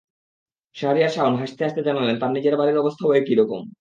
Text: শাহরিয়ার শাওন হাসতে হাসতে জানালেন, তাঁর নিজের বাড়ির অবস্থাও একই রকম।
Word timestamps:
শাহরিয়ার 0.75 1.09
শাওন 1.09 1.35
হাসতে 1.35 1.61
হাসতে 1.63 1.81
জানালেন, 1.83 2.15
তাঁর 2.19 2.31
নিজের 2.31 2.55
বাড়ির 2.57 2.77
অবস্থাও 2.77 3.11
একই 3.13 3.35
রকম। 3.35 3.61